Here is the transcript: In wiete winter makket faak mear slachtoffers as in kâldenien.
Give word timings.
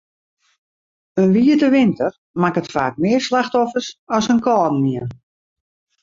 In 1.21 1.29
wiete 1.35 1.67
winter 1.77 2.11
makket 2.41 2.67
faak 2.73 2.93
mear 3.01 3.21
slachtoffers 3.27 3.89
as 4.17 4.25
in 4.33 4.39
kâldenien. 4.47 5.07